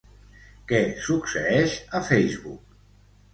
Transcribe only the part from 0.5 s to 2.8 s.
Què succeeix a Facebook?